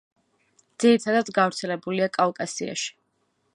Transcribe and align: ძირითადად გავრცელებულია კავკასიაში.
ძირითადად 0.83 1.29
გავრცელებულია 1.37 2.09
კავკასიაში. 2.19 2.91